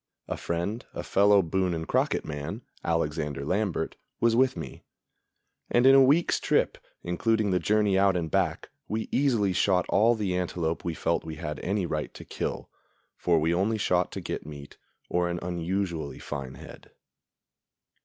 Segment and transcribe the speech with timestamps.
[0.27, 4.83] A friend, a fellow Boone and Crockett man, Alexander Lambert, was with me;
[5.69, 10.15] and in a week's trip, including the journey out and back, we easily shot all
[10.15, 12.67] the antelope we felt we had any right to kill;
[13.15, 14.75] for we only shot to get meat,
[15.07, 16.89] or an unusually fine head.